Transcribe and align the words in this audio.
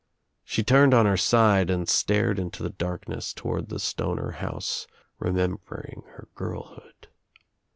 She 0.43 0.63
turned 0.63 0.95
on 0.95 1.05
her 1.05 1.15
side 1.15 1.69
and 1.69 1.87
stared 1.87 2.39
into 2.39 2.63
the 2.63 2.71
darkness 2.71 3.33
toward 3.33 3.69
the 3.69 3.77
Stoner 3.77 4.31
house 4.31 4.87
remembering 5.19 6.01
her 6.15 6.27
girlhood. 6.33 7.09